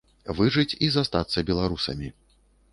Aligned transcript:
Выжыць 0.39 0.77
і 0.87 0.89
застацца 0.95 1.45
беларусамі. 1.53 2.13